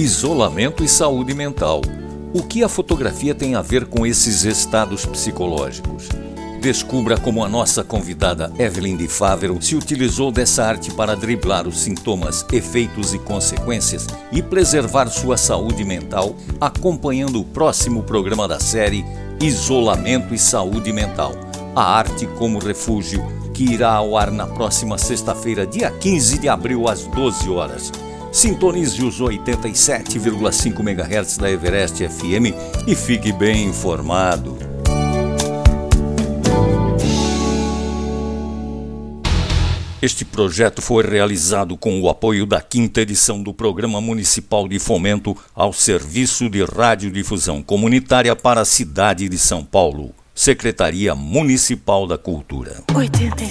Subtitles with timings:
[0.00, 1.82] Isolamento e saúde mental.
[2.32, 6.08] O que a fotografia tem a ver com esses estados psicológicos?
[6.58, 9.06] Descubra como a nossa convidada Evelyn de
[9.60, 15.84] se utilizou dessa arte para driblar os sintomas, efeitos e consequências e preservar sua saúde
[15.84, 19.04] mental, acompanhando o próximo programa da série
[19.38, 21.34] Isolamento e Saúde Mental
[21.76, 23.22] A Arte como Refúgio,
[23.52, 27.92] que irá ao ar na próxima sexta-feira, dia 15 de abril, às 12 horas.
[28.32, 32.54] Sintonize os 87,5 MHz da Everest FM
[32.86, 34.56] e fique bem informado.
[40.00, 45.36] Este projeto foi realizado com o apoio da quinta edição do Programa Municipal de Fomento
[45.54, 52.82] ao Serviço de Radiodifusão Comunitária para a cidade de São Paulo, Secretaria Municipal da Cultura.
[52.94, 53.44] 87